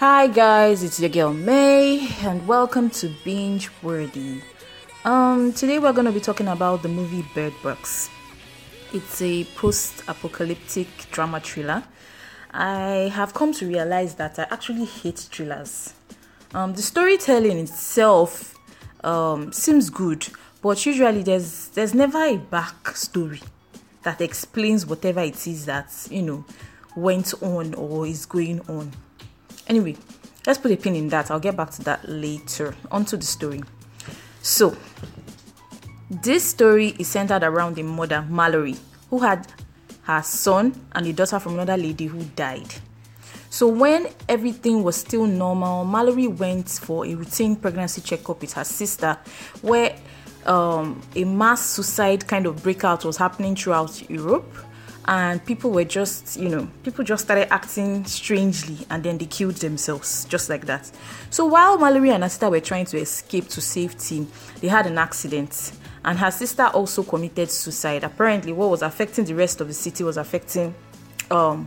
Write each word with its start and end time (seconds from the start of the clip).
Hi 0.00 0.28
guys, 0.28 0.84
it's 0.84 1.00
your 1.00 1.08
girl 1.08 1.34
May 1.34 2.08
and 2.20 2.46
welcome 2.46 2.88
to 2.90 3.12
Binge 3.24 3.68
Worthy. 3.82 4.42
Um 5.04 5.52
today 5.52 5.80
we're 5.80 5.92
going 5.92 6.06
to 6.06 6.12
be 6.12 6.20
talking 6.20 6.46
about 6.46 6.84
the 6.84 6.88
movie 6.88 7.26
Bird 7.34 7.52
Box. 7.64 8.08
It's 8.92 9.20
a 9.20 9.42
post-apocalyptic 9.56 10.86
drama 11.10 11.40
thriller. 11.40 11.82
I 12.52 13.10
have 13.12 13.34
come 13.34 13.52
to 13.54 13.66
realize 13.66 14.14
that 14.14 14.38
I 14.38 14.46
actually 14.52 14.84
hate 14.84 15.18
thrillers. 15.18 15.94
Um 16.54 16.74
the 16.74 16.82
storytelling 16.82 17.58
itself 17.58 18.54
um 19.02 19.52
seems 19.52 19.90
good, 19.90 20.28
but 20.62 20.86
usually 20.86 21.24
there's 21.24 21.70
there's 21.70 21.92
never 21.92 22.22
a 22.22 22.36
back 22.36 22.94
story 22.94 23.42
that 24.04 24.20
explains 24.20 24.86
whatever 24.86 25.22
it 25.22 25.44
is 25.48 25.66
that, 25.66 25.92
you 26.08 26.22
know, 26.22 26.44
went 26.94 27.34
on 27.42 27.74
or 27.74 28.06
is 28.06 28.26
going 28.26 28.60
on. 28.68 28.92
Anyway, 29.68 29.96
let's 30.46 30.58
put 30.58 30.72
a 30.72 30.76
pin 30.76 30.96
in 30.96 31.08
that. 31.10 31.30
I'll 31.30 31.38
get 31.38 31.56
back 31.56 31.70
to 31.72 31.84
that 31.84 32.08
later. 32.08 32.74
Onto 32.90 33.16
the 33.16 33.26
story. 33.26 33.62
So, 34.40 34.76
this 36.10 36.42
story 36.42 36.94
is 36.98 37.08
centered 37.08 37.42
around 37.42 37.78
a 37.78 37.82
mother, 37.82 38.24
Mallory, 38.28 38.76
who 39.10 39.18
had 39.18 39.46
her 40.02 40.22
son 40.22 40.74
and 40.92 41.06
a 41.06 41.12
daughter 41.12 41.38
from 41.38 41.54
another 41.54 41.76
lady 41.76 42.06
who 42.06 42.22
died. 42.34 42.74
So, 43.50 43.68
when 43.68 44.08
everything 44.28 44.82
was 44.82 44.96
still 44.96 45.26
normal, 45.26 45.84
Mallory 45.84 46.28
went 46.28 46.68
for 46.68 47.04
a 47.04 47.14
routine 47.14 47.56
pregnancy 47.56 48.00
checkup 48.00 48.40
with 48.40 48.54
her 48.54 48.64
sister, 48.64 49.18
where 49.60 49.96
um, 50.46 51.02
a 51.14 51.24
mass 51.24 51.60
suicide 51.60 52.26
kind 52.26 52.46
of 52.46 52.62
breakout 52.62 53.04
was 53.04 53.18
happening 53.18 53.54
throughout 53.54 54.08
Europe 54.08 54.50
and 55.08 55.42
people 55.46 55.70
were 55.70 55.84
just 55.84 56.36
you 56.38 56.50
know 56.50 56.68
people 56.84 57.02
just 57.02 57.24
started 57.24 57.52
acting 57.52 58.04
strangely 58.04 58.86
and 58.90 59.02
then 59.02 59.16
they 59.16 59.24
killed 59.24 59.54
themselves 59.56 60.26
just 60.26 60.48
like 60.50 60.66
that. 60.66 60.88
So 61.30 61.46
while 61.46 61.78
mallory 61.78 62.10
and 62.10 62.22
her 62.22 62.28
sister 62.28 62.50
were 62.50 62.60
trying 62.60 62.84
to 62.86 62.98
escape 62.98 63.48
to 63.48 63.60
safety 63.60 64.26
they 64.60 64.68
had 64.68 64.86
an 64.86 64.98
accident 64.98 65.72
and 66.04 66.18
her 66.18 66.30
sister 66.30 66.66
also 66.66 67.02
committed 67.02 67.50
suicide. 67.50 68.04
Apparently 68.04 68.52
what 68.52 68.70
was 68.70 68.82
affecting 68.82 69.24
the 69.24 69.34
rest 69.34 69.60
of 69.62 69.68
the 69.68 69.74
city 69.74 70.04
was 70.04 70.18
affecting 70.18 70.74
um, 71.30 71.66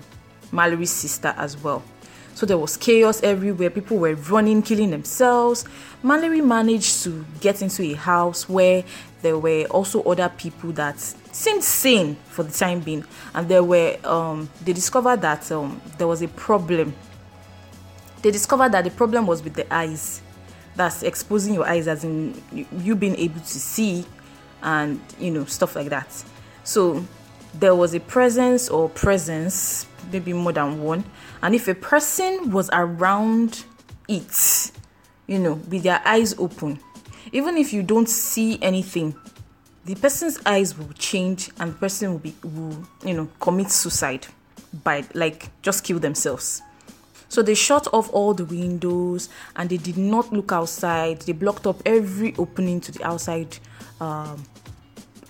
mallory's 0.51 0.91
sister 0.91 1.33
as 1.37 1.57
well 1.57 1.83
so 2.33 2.45
there 2.45 2.57
was 2.57 2.77
chaos 2.77 3.21
everywhere. 3.23 3.69
People 3.69 3.97
were 3.97 4.15
running, 4.15 4.61
killing 4.61 4.91
themselves. 4.91 5.65
Mallory 6.03 6.41
managed 6.41 7.03
to 7.03 7.25
get 7.39 7.61
into 7.61 7.83
a 7.83 7.93
house 7.93 8.49
where 8.49 8.83
there 9.21 9.37
were 9.37 9.65
also 9.65 10.01
other 10.03 10.29
people 10.29 10.71
that 10.73 10.99
seemed 10.99 11.63
sane 11.63 12.15
for 12.29 12.43
the 12.43 12.51
time 12.51 12.79
being, 12.79 13.05
and 13.33 13.47
there 13.47 13.63
were 13.63 13.97
um, 14.03 14.49
they 14.63 14.73
discovered 14.73 15.21
that 15.21 15.51
um, 15.51 15.81
there 15.97 16.07
was 16.07 16.21
a 16.21 16.27
problem. 16.29 16.93
They 18.21 18.31
discovered 18.31 18.71
that 18.73 18.83
the 18.83 18.91
problem 18.91 19.27
was 19.27 19.43
with 19.43 19.53
the 19.53 19.71
eyes. 19.73 20.21
That's 20.75 21.03
exposing 21.03 21.53
your 21.53 21.67
eyes, 21.67 21.87
as 21.87 22.03
in 22.03 22.41
you 22.51 22.95
being 22.95 23.15
able 23.17 23.41
to 23.41 23.59
see, 23.59 24.05
and 24.63 24.99
you 25.19 25.31
know 25.31 25.45
stuff 25.45 25.75
like 25.75 25.89
that. 25.89 26.23
So 26.63 27.05
there 27.53 27.75
was 27.75 27.93
a 27.93 27.99
presence 27.99 28.69
or 28.69 28.89
presence, 28.89 29.85
maybe 30.11 30.33
more 30.33 30.51
than 30.51 30.81
one, 30.81 31.03
and 31.41 31.55
if 31.55 31.67
a 31.67 31.75
person 31.75 32.51
was 32.51 32.69
around 32.73 33.65
it, 34.07 34.71
you 35.27 35.39
know, 35.39 35.53
with 35.53 35.83
their 35.83 36.01
eyes 36.05 36.37
open, 36.37 36.79
even 37.31 37.57
if 37.57 37.73
you 37.73 37.83
don't 37.83 38.09
see 38.09 38.57
anything, 38.61 39.15
the 39.85 39.95
person's 39.95 40.39
eyes 40.45 40.77
will 40.77 40.93
change 40.93 41.49
and 41.59 41.71
the 41.71 41.77
person 41.77 42.11
will 42.11 42.19
be 42.19 42.35
will, 42.43 42.77
you 43.03 43.13
know, 43.13 43.29
commit 43.39 43.71
suicide 43.71 44.27
by 44.83 45.03
like 45.13 45.49
just 45.61 45.83
kill 45.83 45.99
themselves. 45.99 46.61
So 47.29 47.41
they 47.41 47.55
shut 47.55 47.87
off 47.93 48.09
all 48.11 48.33
the 48.33 48.43
windows 48.43 49.29
and 49.55 49.69
they 49.69 49.77
did 49.77 49.97
not 49.97 50.33
look 50.33 50.51
outside. 50.51 51.21
They 51.21 51.31
blocked 51.31 51.65
up 51.65 51.81
every 51.85 52.35
opening 52.37 52.81
to 52.81 52.91
the 52.91 53.03
outside 53.05 53.57
um, 54.01 54.43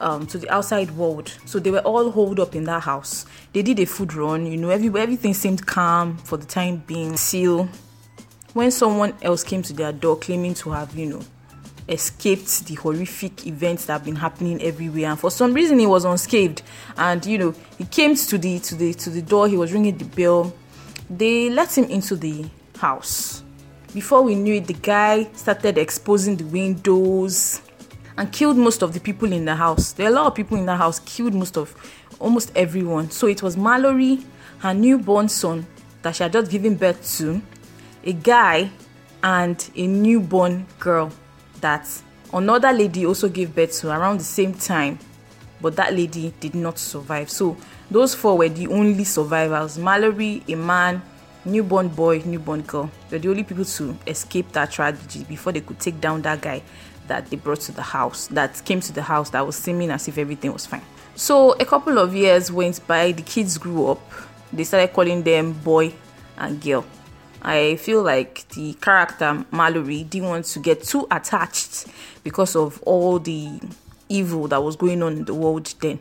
um, 0.02 0.28
to 0.28 0.38
the 0.38 0.50
outside 0.50 0.92
world. 0.92 1.34
So 1.46 1.60
they 1.60 1.72
were 1.72 1.80
all 1.80 2.12
holed 2.12 2.40
up 2.40 2.56
in 2.56 2.66
that 2.66 2.84
house. 2.84 3.26
They 3.54 3.62
did 3.62 3.80
a 3.80 3.86
food 3.86 4.14
run, 4.14 4.46
you 4.46 4.58
know, 4.58 4.70
every, 4.70 4.88
everything 5.00 5.34
seemed 5.34 5.66
calm 5.66 6.18
for 6.18 6.38
the 6.38 6.46
time 6.46 6.84
being. 6.88 7.16
Still, 7.16 7.70
when 8.54 8.72
someone 8.72 9.14
else 9.22 9.44
came 9.44 9.62
to 9.62 9.74
their 9.74 9.94
door 9.94 10.18
claiming 10.18 10.56
to 10.56 10.72
have, 10.72 10.96
you 10.98 11.06
know, 11.06 11.22
escaped 11.88 12.66
the 12.66 12.76
horrific 12.76 13.46
events 13.48 13.86
that 13.86 13.94
have 13.94 14.06
been 14.06 14.16
happening 14.16 14.62
everywhere 14.62 15.10
and 15.10 15.20
for 15.20 15.32
some 15.32 15.52
reason 15.52 15.80
he 15.80 15.88
was 15.88 16.06
unscathed 16.06 16.62
and 16.96 17.26
you 17.26 17.38
know 17.38 17.54
he 17.78 17.84
came 17.86 18.16
to 18.16 18.38
the 18.38 18.60
to 18.60 18.76
the 18.76 18.94
to 18.94 19.10
the 19.10 19.22
door 19.22 19.48
he 19.48 19.58
was 19.58 19.74
ringing 19.74 19.98
the 19.98 20.06
bell 20.06 20.54
they 21.10 21.50
let 21.50 21.76
him 21.76 21.86
into 21.86 22.16
the 22.16 22.46
house 22.78 23.44
before 23.94 24.22
we 24.22 24.36
knew 24.36 24.56
it 24.56 24.68
the 24.68 24.74
guy 24.74 25.24
started 25.34 25.78
exposing 25.78 26.38
the 26.38 26.46
windows 26.46 27.62
and 28.18 28.32
killed 28.32 28.58
most 28.58 28.82
of 28.82 28.94
the 28.94 29.00
people 29.00 29.32
in 29.32 29.46
the 29.46 29.56
house. 29.56 29.94
There 29.94 30.08
are 30.08 30.10
a 30.12 30.14
lot 30.14 30.28
of 30.28 30.36
people 30.36 30.58
in 30.58 30.66
the 30.66 30.76
house, 30.76 31.00
killed 31.00 31.34
most 31.34 31.58
of 31.58 31.76
almost 32.20 32.52
everyone. 32.56 33.10
So 33.12 33.28
it 33.28 33.42
was 33.42 33.58
Mallory, 33.58 34.20
her 34.60 34.74
newborn 34.74 35.30
son 35.30 35.66
that 36.02 36.16
she 36.16 36.24
had 36.24 36.34
just 36.34 36.52
given 36.52 36.76
birth 36.76 37.18
to, 37.18 37.42
a 38.04 38.14
guy, 38.14 38.72
and 39.24 39.70
a 39.76 39.88
newborn 39.88 40.66
girl 40.80 41.12
that 41.62 41.88
another 42.34 42.72
lady 42.72 43.06
also 43.06 43.30
gave 43.30 43.54
birth 43.54 43.80
to 43.80 43.90
around 43.90 44.20
the 44.20 44.24
same 44.24 44.54
time, 44.54 44.98
but 45.62 45.76
that 45.76 45.94
lady 45.94 46.34
did 46.40 46.56
not 46.56 46.80
survive. 46.80 47.30
So 47.30 47.56
those 47.90 48.16
four 48.16 48.38
were 48.38 48.50
the 48.50 48.68
only 48.68 49.04
survivors 49.04 49.78
Mallory, 49.78 50.44
a 50.48 50.56
man, 50.56 51.04
newborn 51.46 51.90
boy, 51.90 52.24
newborn 52.26 52.62
girl. 52.62 52.90
They're 53.10 53.20
the 53.20 53.30
only 53.30 53.44
people 53.44 53.66
to 53.66 53.98
escape 54.08 54.52
that 54.54 54.72
tragedy 54.72 55.24
before 55.26 55.54
they 55.54 55.62
could 55.62 55.80
take 55.80 56.02
down 56.02 56.24
that 56.24 56.42
guy 56.42 56.64
that 57.12 57.30
they 57.30 57.36
brought 57.36 57.60
to 57.60 57.74
the 57.74 57.82
house, 57.82 58.28
that 58.28 58.64
came 58.64 58.80
to 58.80 58.94
the 58.94 59.02
house 59.02 59.32
that 59.32 59.46
was 59.46 59.58
seeming 59.58 59.92
as 59.92 60.08
if 60.08 60.18
everything 60.18 60.54
was 60.54 60.66
fine. 60.66 60.82
So 61.16 61.52
a 61.60 61.66
couple 61.66 62.00
of 62.00 62.16
years 62.16 62.50
went 62.50 62.88
by, 62.88 63.12
the 63.12 63.22
kids 63.22 63.58
grew 63.58 63.88
up, 63.88 64.02
they 64.54 64.64
started 64.64 64.94
calling 64.94 65.22
them 65.22 65.52
boy 65.52 65.94
and 66.38 66.62
girl. 66.62 66.86
I 67.42 67.76
feel 67.76 68.02
like 68.02 68.48
the 68.50 68.74
character 68.76 69.46
Mallory 69.52 70.06
didn't 70.06 70.30
want 70.30 70.46
to 70.46 70.60
get 70.60 70.84
too 70.84 71.06
attached 71.12 71.88
because 72.24 72.56
of 72.56 72.82
all 72.84 73.20
the 73.20 73.60
evil 74.08 74.48
that 74.48 74.64
was 74.64 74.78
going 74.78 75.04
on 75.04 75.18
in 75.18 75.26
the 75.26 75.34
world 75.34 75.74
then. 75.82 76.00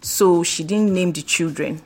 So 0.00 0.42
she 0.42 0.64
didn't 0.64 0.92
name 0.92 1.12
the 1.12 1.22
children. 1.22 1.82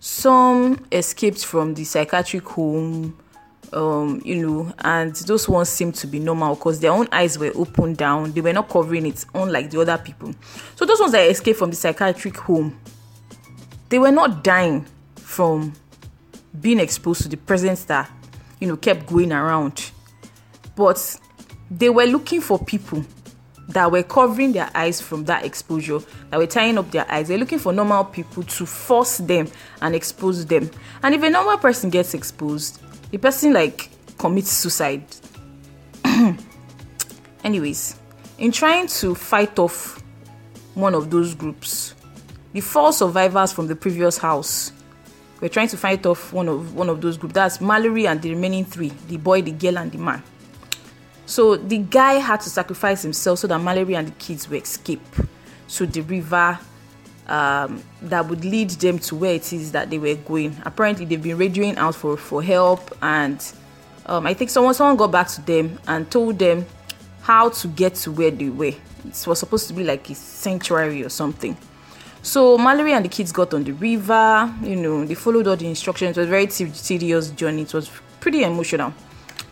Some 0.00 0.84
escaped 0.92 1.46
from 1.46 1.74
the 1.74 1.84
psychiatric 1.84 2.46
home, 2.46 3.16
um, 3.72 4.20
you 4.24 4.46
know, 4.46 4.72
and 4.78 5.14
those 5.14 5.48
ones 5.48 5.68
seemed 5.68 5.94
to 5.96 6.06
be 6.06 6.18
normal 6.18 6.54
because 6.54 6.80
their 6.80 6.92
own 6.92 7.08
eyes 7.12 7.38
were 7.38 7.52
open 7.54 7.94
down. 7.94 8.32
They 8.32 8.40
were 8.40 8.52
not 8.52 8.68
covering 8.68 9.06
it, 9.06 9.24
unlike 9.34 9.70
the 9.70 9.80
other 9.80 9.98
people. 9.98 10.34
So 10.76 10.84
those 10.84 11.00
ones 11.00 11.12
that 11.12 11.28
escaped 11.30 11.58
from 11.58 11.70
the 11.70 11.76
psychiatric 11.76 12.36
home, 12.36 12.78
they 13.88 13.98
were 13.98 14.10
not 14.10 14.42
dying 14.42 14.86
from 15.16 15.74
being 16.60 16.80
exposed 16.80 17.22
to 17.22 17.28
the 17.28 17.36
presence 17.36 17.84
that 17.84 18.10
you 18.58 18.66
know 18.66 18.76
kept 18.76 19.06
going 19.06 19.32
around, 19.32 19.90
but 20.74 21.18
they 21.70 21.90
were 21.90 22.06
looking 22.06 22.40
for 22.40 22.58
people 22.58 23.04
that 23.68 23.90
were 23.92 24.02
covering 24.02 24.52
their 24.52 24.68
eyes 24.74 25.00
from 25.00 25.24
that 25.26 25.44
exposure, 25.44 26.00
that 26.30 26.38
were 26.38 26.46
tying 26.46 26.76
up 26.76 26.90
their 26.90 27.10
eyes. 27.10 27.28
They're 27.28 27.38
looking 27.38 27.60
for 27.60 27.72
normal 27.72 28.04
people 28.04 28.42
to 28.42 28.66
force 28.66 29.18
them 29.18 29.48
and 29.80 29.94
expose 29.94 30.44
them. 30.46 30.70
And 31.02 31.14
if 31.14 31.22
a 31.22 31.30
normal 31.30 31.58
person 31.58 31.88
gets 31.88 32.12
exposed, 32.12 32.80
the 33.10 33.18
person 33.18 33.52
like 33.52 33.90
commits 34.18 34.50
suicide. 34.50 35.04
Anyways, 37.44 37.96
in 38.38 38.52
trying 38.52 38.86
to 38.86 39.14
fight 39.14 39.58
off 39.58 40.02
one 40.74 40.94
of 40.94 41.10
those 41.10 41.34
groups, 41.34 41.94
the 42.52 42.60
four 42.60 42.92
survivors 42.92 43.52
from 43.52 43.66
the 43.66 43.76
previous 43.76 44.18
house 44.18 44.72
were 45.40 45.48
trying 45.48 45.68
to 45.68 45.76
fight 45.76 46.04
off 46.06 46.32
one 46.32 46.48
of 46.48 46.74
one 46.74 46.88
of 46.88 47.00
those 47.00 47.16
groups. 47.16 47.34
That's 47.34 47.60
Mallory 47.60 48.06
and 48.06 48.20
the 48.20 48.30
remaining 48.30 48.64
three: 48.64 48.92
the 49.08 49.16
boy, 49.16 49.42
the 49.42 49.52
girl, 49.52 49.78
and 49.78 49.90
the 49.90 49.98
man. 49.98 50.22
So 51.26 51.56
the 51.56 51.78
guy 51.78 52.14
had 52.14 52.40
to 52.40 52.50
sacrifice 52.50 53.02
himself 53.02 53.38
so 53.38 53.46
that 53.46 53.58
Mallory 53.60 53.94
and 53.94 54.08
the 54.08 54.12
kids 54.12 54.48
would 54.48 54.62
escape 54.62 55.00
to 55.68 55.86
the 55.86 56.00
river 56.02 56.58
um, 57.30 57.82
that 58.02 58.26
would 58.28 58.44
lead 58.44 58.70
them 58.70 58.98
to 58.98 59.14
where 59.14 59.34
it 59.34 59.52
is 59.52 59.72
that 59.72 59.88
they 59.88 59.98
were 59.98 60.16
going. 60.16 60.56
Apparently, 60.64 61.04
they've 61.04 61.22
been 61.22 61.38
radioing 61.38 61.76
out 61.76 61.94
for, 61.94 62.16
for 62.16 62.42
help, 62.42 62.96
and 63.00 63.40
um, 64.06 64.26
I 64.26 64.34
think 64.34 64.50
someone 64.50 64.74
someone 64.74 64.96
got 64.96 65.12
back 65.12 65.28
to 65.28 65.40
them 65.42 65.78
and 65.86 66.10
told 66.10 66.38
them 66.38 66.66
how 67.22 67.50
to 67.50 67.68
get 67.68 67.94
to 67.96 68.10
where 68.10 68.30
they 68.32 68.48
were. 68.48 68.66
It 69.06 69.26
was 69.26 69.38
supposed 69.38 69.68
to 69.68 69.74
be 69.74 69.84
like 69.84 70.10
a 70.10 70.14
sanctuary 70.14 71.04
or 71.04 71.08
something. 71.08 71.56
So 72.22 72.58
Mallory 72.58 72.92
and 72.92 73.04
the 73.04 73.08
kids 73.08 73.32
got 73.32 73.54
on 73.54 73.64
the 73.64 73.72
river. 73.72 74.52
You 74.62 74.76
know, 74.76 75.04
they 75.06 75.14
followed 75.14 75.46
all 75.46 75.56
the 75.56 75.68
instructions. 75.68 76.18
It 76.18 76.20
was 76.20 76.28
a 76.28 76.30
very 76.30 76.48
tedious 76.48 77.30
journey. 77.30 77.62
It 77.62 77.72
was 77.72 77.90
pretty 78.18 78.42
emotional, 78.42 78.92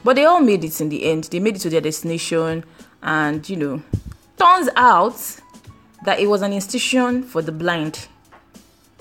but 0.03 0.17
they 0.17 0.25
all 0.25 0.41
made 0.41 0.65
it 0.65 0.81
in 0.81 0.89
the 0.89 1.05
end. 1.05 1.25
They 1.25 1.39
made 1.39 1.57
it 1.57 1.61
to 1.61 1.71
their 1.71 1.81
destination, 1.81 2.65
and 3.03 3.49
you 3.49 3.57
know, 3.57 3.83
turns 4.37 4.69
out 4.75 5.15
that 6.05 6.21
it 6.21 6.27
was 6.27 6.43
an 6.43 6.53
institution 6.53 7.23
for 7.23 7.43
the 7.43 7.53
blind. 7.53 8.09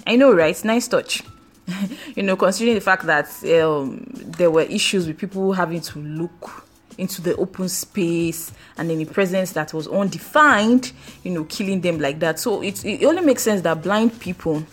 I 0.06 0.16
know, 0.16 0.34
right? 0.34 0.62
Nice 0.64 0.88
touch. 0.88 1.24
you 2.16 2.24
know, 2.24 2.36
considering 2.36 2.76
the 2.76 2.82
fact 2.82 3.06
that 3.06 3.28
um, 3.62 4.06
there 4.14 4.50
were 4.50 4.62
issues 4.62 5.08
with 5.08 5.18
people 5.18 5.54
having 5.54 5.82
to 5.82 6.00
look 6.00 6.66
into 6.98 7.22
the 7.22 7.36
open 7.36 7.70
space 7.70 8.52
and 8.78 8.90
any 8.90 9.06
presence 9.06 9.52
that 9.52 9.74
was 9.74 9.88
undefined, 9.88 10.92
you 11.24 11.32
know, 11.32 11.44
killing 11.46 11.82
them 11.82 12.00
like 12.00 12.20
that. 12.20 12.40
So 12.40 12.62
it, 12.64 12.84
it 12.84 13.06
only 13.06 13.22
makes 13.22 13.44
sense 13.44 13.62
that 13.62 13.84
blind 13.84 14.20
people 14.20 14.64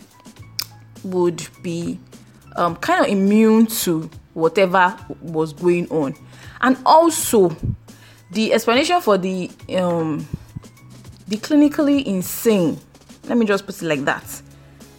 would 1.02 1.46
be 1.62 1.98
um, 2.56 2.76
kind 2.76 3.04
of 3.04 3.10
immune 3.10 3.66
to 3.66 4.08
whatever 4.32 4.96
was 5.20 5.52
going 5.52 5.88
on. 5.90 6.14
And 6.60 6.78
also, 6.86 7.54
the 8.30 8.52
explanation 8.52 9.00
for 9.00 9.18
the 9.18 9.50
um, 9.76 10.26
the 11.28 11.36
clinically 11.36 12.04
insane, 12.04 12.78
let 13.24 13.38
me 13.38 13.46
just 13.46 13.66
put 13.66 13.80
it 13.80 13.86
like 13.86 14.04
that. 14.04 14.42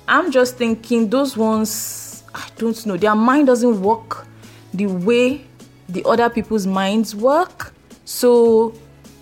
I'm 0.08 0.32
just 0.32 0.58
thinking 0.58 1.10
those 1.10 1.36
ones, 1.36 2.24
I 2.34 2.48
don't 2.58 2.86
know, 2.86 2.98
their 2.98 3.16
mind 3.16 3.48
doesn't 3.48 3.82
work 3.82 4.28
the 4.74 4.88
way 4.88 5.46
the 5.90 6.04
other 6.06 6.30
people's 6.30 6.68
minds 6.68 7.16
work. 7.16 7.74
So, 8.06 8.74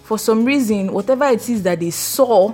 for 0.03 0.17
some 0.17 0.45
reason, 0.45 0.91
whatever 0.91 1.25
it 1.25 1.49
is 1.49 1.63
that 1.63 1.79
they 1.79 1.91
saw 1.91 2.53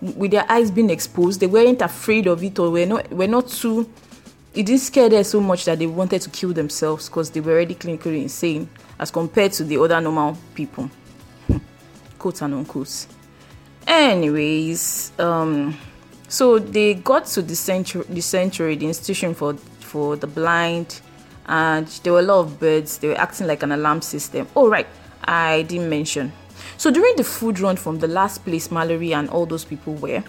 with 0.00 0.30
their 0.30 0.50
eyes 0.50 0.70
being 0.70 0.90
exposed, 0.90 1.40
they 1.40 1.46
weren't 1.46 1.82
afraid 1.82 2.26
of 2.26 2.42
it 2.42 2.58
or 2.58 2.70
were 2.70 2.86
not 2.86 3.10
were 3.12 3.26
not 3.26 3.48
too 3.48 3.90
it 4.52 4.66
didn't 4.66 4.80
scare 4.80 5.08
them 5.08 5.22
so 5.22 5.40
much 5.40 5.64
that 5.64 5.78
they 5.78 5.86
wanted 5.86 6.22
to 6.22 6.30
kill 6.30 6.52
themselves 6.52 7.08
because 7.08 7.30
they 7.30 7.40
were 7.40 7.52
already 7.52 7.74
clinically 7.74 8.22
insane 8.22 8.68
as 8.98 9.10
compared 9.10 9.52
to 9.52 9.64
the 9.64 9.78
other 9.78 10.00
normal 10.00 10.36
people. 10.54 10.90
Quote 12.18 12.42
and 12.42 12.54
unquote. 12.54 13.06
Anyways, 13.90 15.10
um, 15.18 15.76
so 16.28 16.60
they 16.60 16.94
got 16.94 17.26
to 17.26 17.42
the 17.42 17.56
century 17.56 18.04
the 18.08 18.20
sanctuary, 18.20 18.76
the 18.76 18.86
institution 18.86 19.34
for 19.34 19.54
for 19.80 20.14
the 20.14 20.28
blind, 20.28 21.00
and 21.46 21.88
there 22.04 22.12
were 22.12 22.20
a 22.20 22.22
lot 22.22 22.38
of 22.38 22.60
birds. 22.60 22.98
They 22.98 23.08
were 23.08 23.18
acting 23.18 23.48
like 23.48 23.64
an 23.64 23.72
alarm 23.72 24.00
system. 24.02 24.46
Oh 24.54 24.68
right, 24.68 24.86
I 25.24 25.62
didn't 25.62 25.90
mention. 25.90 26.32
So 26.76 26.92
during 26.92 27.16
the 27.16 27.24
food 27.24 27.58
run 27.58 27.74
from 27.74 27.98
the 27.98 28.06
last 28.06 28.44
place 28.44 28.70
Mallory 28.70 29.12
and 29.12 29.28
all 29.28 29.44
those 29.44 29.64
people 29.64 29.94
were, 29.96 30.22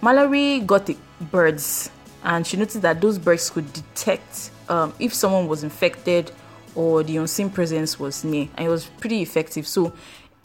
Mallory 0.00 0.60
got 0.60 0.86
the 0.86 0.96
birds, 1.20 1.90
and 2.22 2.46
she 2.46 2.56
noticed 2.56 2.82
that 2.82 3.00
those 3.00 3.18
birds 3.18 3.50
could 3.50 3.72
detect 3.72 4.52
um, 4.68 4.94
if 5.00 5.12
someone 5.12 5.48
was 5.48 5.64
infected 5.64 6.30
or 6.76 7.02
the 7.02 7.16
unseen 7.16 7.50
presence 7.50 7.98
was 7.98 8.22
near, 8.22 8.48
and 8.56 8.66
it 8.66 8.70
was 8.70 8.86
pretty 8.86 9.22
effective. 9.22 9.66
So 9.66 9.92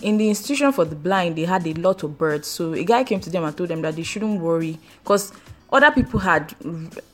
in 0.02 0.18
the 0.18 0.30
institution 0.30 0.72
for 0.72 0.86
the 0.86 0.96
blind 0.96 1.36
they 1.36 1.46
had 1.46 1.66
a 1.68 1.74
lot 1.74 2.04
of 2.04 2.18
birds. 2.18 2.48
So 2.48 2.74
a 2.74 2.84
guy 2.84 3.04
came 3.04 3.20
to 3.22 3.30
them 3.30 3.44
and 3.44 3.56
told 3.56 3.70
them 3.70 3.82
that 3.82 3.96
they 3.96 4.04
shouldn't 4.04 4.42
worry 4.42 4.78
because 5.04 5.32
other 5.72 5.92
people 5.92 6.20
had 6.20 6.56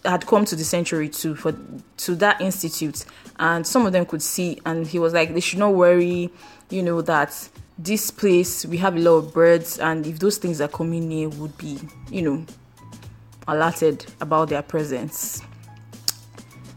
had 0.04 0.26
come 0.26 0.46
to 0.46 0.56
the 0.56 0.64
sanctuary 0.64 1.10
too 1.10 1.36
for 1.36 1.54
to 1.98 2.16
that 2.16 2.42
institute. 2.42 3.06
And 3.40 3.66
some 3.66 3.86
of 3.86 3.94
them 3.94 4.06
could 4.06 4.22
see 4.22 4.60
and 4.66 4.88
he 4.88 5.00
was 5.00 5.14
like 5.14 5.34
they 5.34 5.40
should 5.40 5.60
not 5.60 5.74
worry 5.74 6.32
you 6.70 6.82
know 6.82 7.02
that 7.02 7.50
this 7.78 8.10
place 8.10 8.66
we 8.66 8.78
have 8.78 8.96
a 8.96 9.00
lot 9.00 9.16
of 9.16 9.34
birds 9.34 9.80
and 9.80 10.08
if 10.08 10.20
those 10.20 10.38
things 10.38 10.62
are 10.62 10.68
coming 10.68 11.10
near 11.10 11.30
would 11.30 11.58
be 11.58 11.78
you 12.10 12.22
know 12.22 12.46
alerted 13.48 14.06
about 14.22 14.50
their 14.50 14.62
presence. 14.62 15.42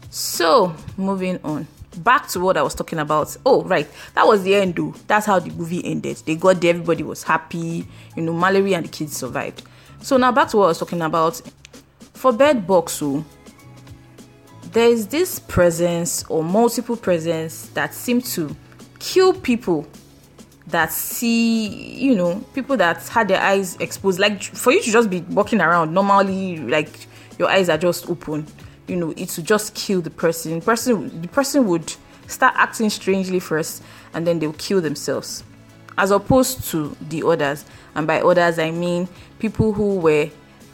So 0.09 0.75
moving 0.97 1.39
on 1.43 1.67
back 1.97 2.27
to 2.29 2.39
what 2.39 2.57
I 2.57 2.61
was 2.61 2.75
talking 2.75 2.99
about. 2.99 3.35
Oh, 3.45 3.63
right. 3.63 3.87
That 4.15 4.27
was 4.27 4.43
the 4.43 4.55
end, 4.55 4.75
though. 4.75 4.93
That's 5.07 5.25
how 5.25 5.39
the 5.39 5.51
movie 5.51 5.83
ended. 5.83 6.17
They 6.25 6.35
got 6.35 6.61
there, 6.61 6.71
everybody 6.71 7.03
was 7.03 7.23
happy. 7.23 7.87
You 8.15 8.23
know, 8.23 8.33
Mallory 8.33 8.73
and 8.73 8.85
the 8.85 8.89
kids 8.89 9.17
survived. 9.17 9.63
So, 10.01 10.17
now 10.17 10.31
back 10.31 10.49
to 10.49 10.57
what 10.57 10.65
I 10.65 10.67
was 10.69 10.79
talking 10.79 11.01
about. 11.01 11.41
For 12.13 12.31
Bird 12.31 12.67
Box, 12.67 12.99
oh, 13.01 13.25
there 14.71 14.89
is 14.89 15.07
this 15.07 15.39
presence 15.39 16.23
or 16.29 16.43
multiple 16.43 16.97
presence 16.97 17.67
that 17.69 17.93
seem 17.93 18.21
to 18.21 18.55
kill 18.99 19.33
people 19.33 19.87
that 20.67 20.91
see, 20.91 21.67
you 21.95 22.15
know, 22.15 22.39
people 22.53 22.77
that 22.77 23.07
had 23.07 23.27
their 23.27 23.41
eyes 23.41 23.75
exposed. 23.77 24.19
Like, 24.19 24.43
for 24.43 24.71
you 24.71 24.81
to 24.83 24.91
just 24.91 25.09
be 25.09 25.21
walking 25.21 25.61
around 25.61 25.93
normally, 25.93 26.57
like, 26.57 27.07
your 27.39 27.49
eyes 27.49 27.69
are 27.69 27.77
just 27.77 28.09
open 28.09 28.45
you 28.89 28.95
know 28.95 29.11
it 29.15 29.35
would 29.37 29.45
just 29.45 29.73
kill 29.75 30.01
the 30.01 30.09
person. 30.09 30.59
The 30.59 30.65
person 30.65 31.21
the 31.21 31.27
person 31.27 31.67
would 31.67 31.93
start 32.29 32.53
acting 32.57 32.89
strangely 32.89 33.39
first 33.39 33.83
and 34.13 34.25
then 34.25 34.39
they'll 34.39 34.53
kill 34.53 34.81
themselves. 34.81 35.43
As 35.97 36.11
opposed 36.11 36.63
to 36.71 36.95
the 37.01 37.23
others. 37.23 37.65
And 37.95 38.07
by 38.07 38.21
others 38.21 38.59
i 38.59 38.71
mean 38.71 39.07
people 39.39 39.73
who 39.73 39.97
were 39.97 40.29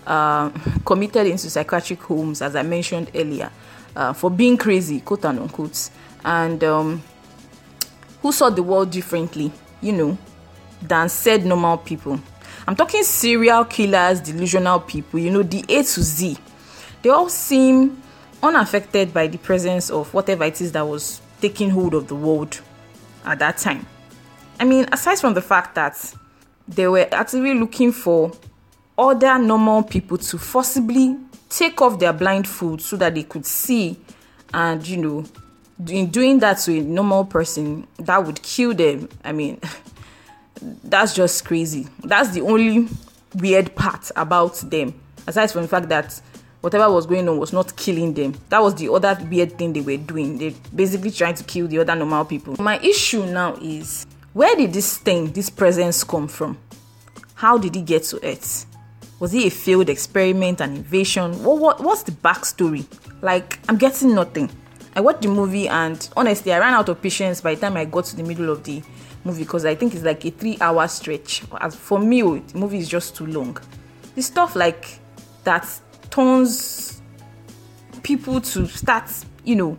uh, 0.06 0.50
committed 0.86 1.26
into 1.28 1.50
psychiatric 1.50 2.02
homes 2.04 2.42
as 2.42 2.56
i 2.56 2.62
mentioned 2.62 3.10
earlier 3.16 3.50
uh, 3.96 4.14
for 4.14 4.30
being 4.30 4.58
crazy 4.58 5.00
quote 5.00 5.26
unquote. 5.26 5.90
And 6.24 6.64
um, 6.64 7.04
who 8.22 8.32
saw 8.32 8.50
the 8.50 8.64
world 8.64 8.92
differently 8.92 9.52
you 9.82 9.94
know 9.94 10.18
than 10.82 11.10
said 11.10 11.46
normal 11.46 11.78
people. 11.78 12.20
I'm 12.68 12.76
talking 12.76 13.04
serial 13.04 13.66
killers 13.66 14.20
delusional 14.20 14.82
people 14.82 15.20
you 15.20 15.32
know 15.32 15.44
the 15.44 15.64
a 15.70 15.84
to 15.84 16.04
z. 16.04 16.38
They 17.02 17.10
all 17.10 17.30
seem 17.30 18.02
unaffected 18.46 19.14
by 19.14 19.28
the 19.28 19.38
presence 19.38 19.90
of 19.90 20.14
whatever 20.14 20.44
it 20.44 20.62
is 20.62 20.72
that 20.74 20.88
was 20.88 21.22
taking 21.42 21.70
hold 21.70 21.94
of 21.94 22.08
the 22.08 22.16
world 22.16 22.62
at 23.26 23.40
that 23.40 23.58
time. 23.58 23.86
I 24.60 24.64
mean, 24.64 24.88
aside 24.92 25.20
from 25.20 25.34
the 25.34 25.42
fact 25.42 25.76
that 25.76 26.14
they 26.68 26.88
were 26.88 27.08
actively 27.12 27.54
looking 27.54 27.92
for 27.92 28.32
other 28.98 29.38
normal 29.38 29.84
people 29.84 30.18
to 30.18 30.38
forcibly 30.38 31.18
take 31.50 31.82
off 31.82 32.00
their 32.00 32.14
blindfold 32.14 32.82
so 32.82 32.96
that 32.98 33.14
they 33.14 33.24
could 33.24 33.46
see 33.46 33.98
and 34.54 34.88
you 34.88 34.98
know 34.98 35.26
in 35.90 36.08
doing 36.08 36.40
that 36.40 36.58
to 36.58 36.78
a 36.78 36.82
normal 36.82 37.26
person 37.26 37.86
that 37.98 38.26
would 38.26 38.42
kill 38.42 38.74
them. 38.74 39.10
I 39.24 39.34
mean 39.34 39.60
that's 40.84 41.14
just 41.14 41.44
crazy. 41.46 41.88
That's 42.04 42.30
the 42.32 42.42
only 42.42 42.88
weird 43.36 43.76
part 43.76 44.10
about 44.16 44.56
them. 44.56 45.00
Aside 45.28 45.52
from 45.52 45.64
the 45.64 45.68
fact 45.68 45.90
that 45.90 46.20
whatever 46.66 46.92
was 46.92 47.06
going 47.06 47.30
on 47.30 47.38
was 47.38 47.54
not 47.54 47.76
killing 47.76 48.12
them. 48.16 48.34
That 48.50 48.60
was 48.60 48.74
the 48.74 48.92
other 48.92 49.16
weird 49.30 49.56
thing 49.56 49.72
they 49.72 49.82
were 49.82 49.98
doing. 49.98 50.40
They 50.40 50.56
basically 50.74 51.12
trying 51.12 51.36
to 51.36 51.44
kill 51.44 51.68
the 51.68 51.78
other 51.78 51.96
normal 51.96 52.26
people. 52.26 52.56
My 52.60 52.80
issue 52.80 53.24
now 53.28 53.54
is 53.62 54.08
where 54.34 54.56
did 54.56 54.74
this 54.74 54.98
thing, 54.98 55.32
this 55.32 55.52
presence 55.52 56.04
come 56.04 56.28
from? 56.28 56.58
How 57.36 57.60
did 57.60 57.76
it 57.76 57.86
get 57.86 58.02
to 58.06 58.20
Earth? 58.28 58.66
Was 59.20 59.36
it 59.36 59.46
a 59.46 59.52
failed 59.52 59.90
experiment, 59.90 60.60
an 60.60 60.78
invasion? 60.78 61.44
What, 61.44 61.60
what 61.60 61.84
what's 61.84 62.02
the 62.02 62.14
backstory? 62.14 62.84
Like 63.22 63.60
I'm 63.70 63.78
getting 63.78 64.16
nothing. 64.16 64.50
I 64.96 65.02
watched 65.02 65.22
the 65.22 65.28
movie 65.28 65.68
and 65.68 66.10
honestly 66.18 66.52
I 66.52 66.58
ran 66.58 66.74
out 66.74 66.90
of 66.90 67.00
patience 67.00 67.42
by 67.42 67.54
the 67.54 67.62
time 67.62 67.78
I 67.78 67.86
got 67.86 68.06
to 68.06 68.16
the 68.16 68.24
middle 68.24 68.50
of 68.50 68.64
the 68.64 68.82
movie 69.24 69.44
because 69.44 69.66
I 69.66 69.76
think 69.76 69.94
it's 69.94 70.04
like 70.04 70.26
a 70.26 70.32
three 70.32 70.58
hour 70.60 70.88
stretch. 70.88 71.44
As 71.62 71.76
for 71.76 72.00
me, 72.00 72.24
oh, 72.24 72.40
the 72.40 72.58
movie 72.58 72.80
is 72.80 72.90
just 72.90 73.16
too 73.16 73.28
long. 73.28 73.56
The 74.16 74.24
stuff 74.24 74.56
like 74.56 75.00
that 75.44 75.68
turns 76.16 77.02
people 78.02 78.40
to 78.40 78.68
start, 78.68 79.12
you 79.44 79.56
know, 79.56 79.78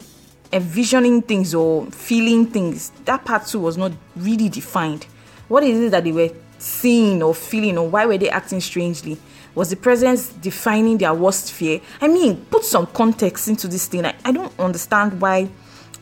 envisioning 0.53 1.23
things 1.23 1.55
or 1.55 1.87
feeling 1.87 2.47
things. 2.47 2.91
That 3.07 3.25
part 3.25 3.47
too 3.47 3.61
was 3.61 3.79
not 3.79 3.93
really 4.17 4.49
defined. 4.49 5.05
What 5.49 5.63
is 5.63 5.81
it 5.81 5.91
that 5.93 6.05
they 6.05 6.13
were 6.13 6.31
seeing 6.59 7.23
or 7.23 7.35
feeling, 7.35 7.79
or 7.79 7.89
why 7.89 8.07
were 8.07 8.19
they 8.19 8.29
acting 8.29 8.61
strangely? 8.61 9.17
Was 9.55 9.71
the 9.71 9.77
presence 9.77 10.29
defining 10.29 10.99
their 10.99 11.15
worst 11.15 11.53
fear? 11.53 11.81
I 12.01 12.09
mean, 12.09 12.45
put 12.51 12.65
some 12.65 12.87
context 12.89 13.49
into 13.49 13.69
this 13.69 13.87
thing. 13.87 14.05
I, 14.05 14.15
I 14.25 14.33
don't 14.33 14.53
understand 14.59 15.21
why. 15.21 15.49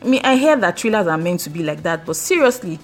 I 0.01 0.05
mean, 0.05 0.21
I 0.25 0.35
hear 0.35 0.57
that 0.57 0.77
trailers 0.77 1.07
are 1.07 1.17
meant 1.17 1.39
to 1.41 1.49
be 1.49 1.63
like 1.63 1.83
that, 1.83 2.05
but 2.05 2.15
seriously, 2.15 2.79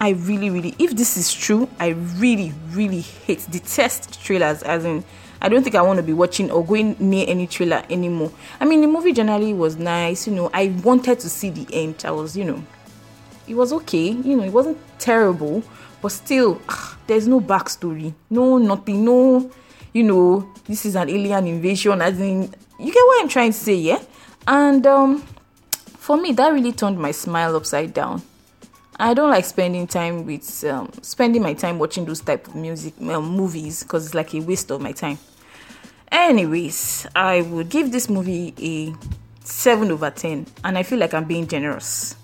I 0.00 0.10
really, 0.10 0.50
really, 0.50 0.74
if 0.78 0.96
this 0.96 1.16
is 1.16 1.32
true, 1.32 1.68
I 1.78 1.88
really, 2.18 2.52
really 2.70 3.00
hate, 3.00 3.46
detest 3.50 4.22
trailers. 4.24 4.62
As 4.62 4.84
in, 4.84 5.04
I 5.42 5.48
don't 5.48 5.64
think 5.64 5.74
I 5.74 5.82
want 5.82 5.96
to 5.96 6.04
be 6.04 6.12
watching 6.12 6.52
or 6.52 6.64
going 6.64 6.94
near 7.00 7.24
any 7.26 7.48
trailer 7.48 7.82
anymore. 7.90 8.30
I 8.60 8.64
mean, 8.64 8.80
the 8.80 8.86
movie 8.86 9.12
generally 9.12 9.52
was 9.52 9.76
nice, 9.76 10.28
you 10.28 10.32
know. 10.32 10.48
I 10.54 10.68
wanted 10.84 11.18
to 11.18 11.28
see 11.28 11.50
the 11.50 11.66
end. 11.74 12.04
I 12.06 12.12
was, 12.12 12.36
you 12.36 12.44
know, 12.44 12.62
it 13.48 13.54
was 13.54 13.72
okay, 13.72 14.10
you 14.10 14.36
know, 14.36 14.44
it 14.44 14.52
wasn't 14.52 14.78
terrible, 15.00 15.64
but 16.00 16.12
still, 16.12 16.54
ugh, 16.54 16.62
ah, 16.68 16.98
there's 17.08 17.26
no 17.26 17.40
backstory, 17.40 18.14
no 18.30 18.56
nothing, 18.58 19.04
no, 19.04 19.50
you 19.92 20.04
know, 20.04 20.48
this 20.64 20.86
is 20.86 20.94
an 20.94 21.10
alien 21.10 21.48
invasion. 21.48 22.00
As 22.00 22.20
in, 22.20 22.42
you 22.78 22.92
get 22.92 23.04
what 23.04 23.20
I'm 23.20 23.28
trying 23.28 23.50
to 23.50 23.58
say, 23.58 23.74
yeah? 23.74 24.00
And 24.46 24.86
um, 24.86 25.22
for 25.96 26.16
me, 26.16 26.30
that 26.34 26.52
really 26.52 26.72
turned 26.72 27.00
my 27.00 27.10
smile 27.10 27.56
upside 27.56 27.92
down. 27.92 28.22
I 28.96 29.12
don't 29.12 29.30
like 29.30 29.44
spending 29.44 29.88
time 29.88 30.24
with 30.24 30.62
um, 30.64 30.88
spending 31.02 31.42
my 31.42 31.54
time 31.54 31.80
watching 31.80 32.04
those 32.04 32.20
type 32.20 32.46
of 32.46 32.54
music 32.54 32.94
um, 33.00 33.24
movies 33.24 33.82
because 33.82 34.06
it's 34.06 34.14
like 34.14 34.32
a 34.34 34.40
waste 34.40 34.70
of 34.70 34.80
my 34.80 34.92
time. 34.92 35.18
Anyways, 36.12 37.06
I 37.16 37.40
would 37.40 37.70
give 37.70 37.90
this 37.90 38.10
movie 38.10 38.52
a 38.60 38.94
7 39.46 39.90
over 39.90 40.10
10, 40.10 40.46
and 40.62 40.76
I 40.76 40.82
feel 40.82 40.98
like 40.98 41.14
I'm 41.14 41.24
being 41.24 41.46
generous. 41.46 42.16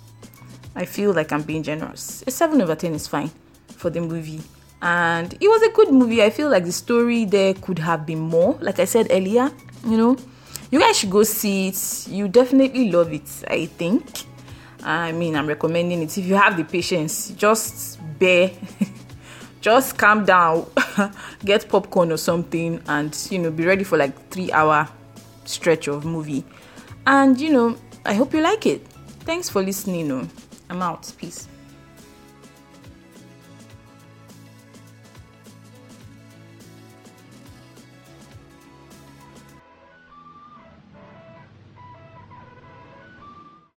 I 0.76 0.84
feel 0.84 1.14
like 1.14 1.32
I'm 1.32 1.40
being 1.40 1.62
generous. 1.62 2.22
A 2.26 2.30
7 2.30 2.60
over 2.60 2.74
10 2.74 2.94
is 2.94 3.06
fine 3.06 3.30
for 3.68 3.88
the 3.88 4.02
movie. 4.02 4.42
And 4.82 5.32
it 5.32 5.48
was 5.48 5.62
a 5.62 5.70
good 5.70 5.90
movie. 5.90 6.22
I 6.22 6.28
feel 6.28 6.50
like 6.50 6.66
the 6.66 6.72
story 6.72 7.24
there 7.24 7.54
could 7.54 7.78
have 7.78 8.04
been 8.04 8.20
more. 8.20 8.58
Like 8.60 8.78
I 8.78 8.84
said 8.84 9.06
earlier, 9.10 9.50
you 9.86 9.96
know, 9.96 10.18
you 10.70 10.78
guys 10.80 10.98
should 10.98 11.10
go 11.10 11.22
see 11.22 11.68
it. 11.68 12.08
You 12.08 12.28
definitely 12.28 12.92
love 12.92 13.10
it, 13.10 13.42
I 13.48 13.66
think. 13.66 14.04
I 14.82 15.12
mean, 15.12 15.34
I'm 15.34 15.46
recommending 15.46 16.02
it. 16.02 16.16
If 16.18 16.26
you 16.26 16.34
have 16.34 16.58
the 16.58 16.64
patience, 16.64 17.30
just 17.30 17.98
bear, 18.18 18.50
just 19.62 19.96
calm 19.96 20.26
down, 20.26 20.66
get 21.44 21.68
popcorn 21.68 22.12
or 22.12 22.16
something, 22.16 22.80
and 22.88 23.16
you 23.30 23.38
know, 23.38 23.50
be 23.50 23.64
ready 23.64 23.84
for 23.84 23.98
like 23.98 24.30
three 24.30 24.50
hour 24.52 24.88
stretch 25.44 25.88
of 25.88 26.04
movie. 26.04 26.44
And 27.06 27.40
you 27.40 27.50
know, 27.50 27.76
I 28.04 28.14
hope 28.14 28.34
you 28.34 28.40
like 28.40 28.66
it. 28.66 28.86
Thanks 29.20 29.48
for 29.48 29.62
listening. 29.62 30.10
Oh. 30.12 30.28
I'm 30.70 30.82
out. 30.82 31.12
Peace. 31.18 31.48